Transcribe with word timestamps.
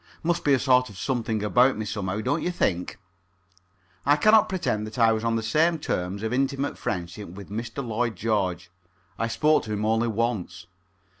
Must 0.23 0.43
be 0.43 0.53
a 0.53 0.57
sort 0.57 0.89
of 0.89 0.97
something 0.97 1.43
about 1.43 1.77
me 1.77 1.85
somehow, 1.85 2.21
don't 2.21 2.41
you 2.41 2.49
think? 2.49 2.97
I 4.03 4.15
cannot 4.15 4.49
pretend 4.49 4.87
that 4.87 4.97
I 4.97 5.11
was 5.11 5.23
on 5.23 5.35
the 5.35 5.43
same 5.43 5.77
terms 5.77 6.23
of 6.23 6.33
intimate 6.33 6.75
friendship 6.75 7.29
with 7.29 7.49
Mr. 7.51 7.85
Lloyd 7.87 8.15
George. 8.15 8.71
I 9.19 9.27
spoke 9.27 9.61
to 9.65 9.73
him 9.73 9.85
only 9.85 10.07
once. 10.07 10.65